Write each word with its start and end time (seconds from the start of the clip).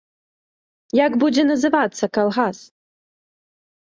Як 1.05 1.11
будзе 1.23 1.43
называцца 1.51 2.05
калгас? 2.19 2.57